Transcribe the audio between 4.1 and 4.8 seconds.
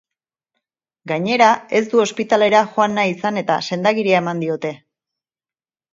eman diote.